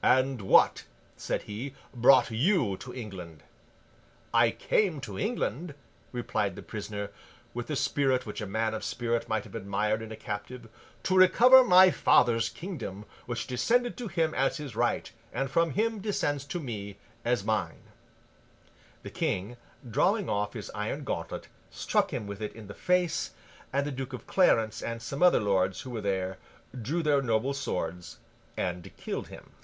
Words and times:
'And 0.00 0.42
what,' 0.42 0.84
said 1.16 1.42
he, 1.42 1.74
'brought 1.92 2.30
you 2.30 2.76
to 2.76 2.94
England?' 2.94 3.42
'I 4.32 4.52
came 4.52 5.00
to 5.00 5.18
England,' 5.18 5.74
replied 6.12 6.54
the 6.54 6.62
prisoner, 6.62 7.10
with 7.52 7.68
a 7.68 7.74
spirit 7.74 8.24
which 8.24 8.40
a 8.40 8.46
man 8.46 8.74
of 8.74 8.84
spirit 8.84 9.28
might 9.28 9.42
have 9.42 9.56
admired 9.56 10.00
in 10.00 10.12
a 10.12 10.16
captive, 10.16 10.68
'to 11.02 11.16
recover 11.16 11.64
my 11.64 11.90
father's 11.90 12.48
kingdom, 12.48 13.06
which 13.26 13.48
descended 13.48 13.96
to 13.96 14.06
him 14.06 14.34
as 14.34 14.58
his 14.58 14.76
right, 14.76 15.10
and 15.32 15.50
from 15.50 15.72
him 15.72 15.98
descends 15.98 16.44
to 16.44 16.60
me, 16.60 16.96
as 17.24 17.42
mine.' 17.42 17.88
The 19.02 19.10
King, 19.10 19.56
drawing 19.90 20.28
off 20.28 20.52
his 20.52 20.70
iron 20.76 21.02
gauntlet, 21.02 21.48
struck 21.72 22.12
him 22.12 22.28
with 22.28 22.40
it 22.40 22.52
in 22.52 22.68
the 22.68 22.72
face; 22.72 23.32
and 23.72 23.84
the 23.84 23.90
Duke 23.90 24.12
of 24.12 24.28
Clarence 24.28 24.80
and 24.80 25.02
some 25.02 25.24
other 25.24 25.40
lords, 25.40 25.80
who 25.80 25.90
were 25.90 26.00
there, 26.00 26.38
drew 26.80 27.02
their 27.02 27.20
noble 27.20 27.52
swords, 27.52 28.18
and 28.56 28.96
killed 28.96 29.26
him. 29.26 29.54